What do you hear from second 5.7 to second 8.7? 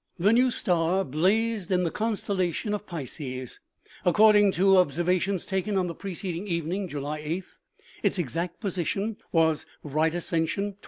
on the preceding evening, July 8th, its ex act